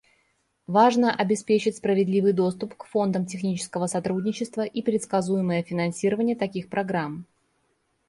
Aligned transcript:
Важно 0.65 1.13
обеспечить 1.13 1.77
справедливый 1.77 2.33
доступ 2.33 2.73
к 2.75 2.85
фондам 2.85 3.27
технического 3.27 3.85
сотрудничества 3.85 4.61
и 4.63 4.81
предсказуемое 4.81 5.61
финансирование 5.61 6.35
таких 6.35 6.69
программ. 6.69 7.27